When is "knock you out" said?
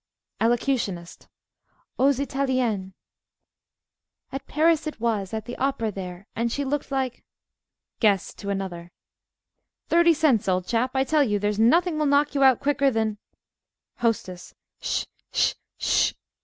12.07-12.59